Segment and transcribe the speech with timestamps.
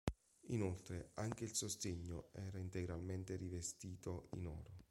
[0.47, 4.79] Inoltre anche il sostegno era integralmente rivestito in oro.